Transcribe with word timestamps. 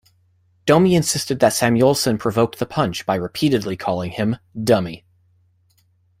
Domi 0.65 0.95
insisted 0.95 1.39
that 1.41 1.53
Samuelsson 1.53 2.17
provoked 2.17 2.57
the 2.57 2.65
punch 2.65 3.05
by 3.05 3.13
repeatedly 3.13 3.77
calling 3.77 4.09
him 4.09 4.37
"dummy". 4.59 5.05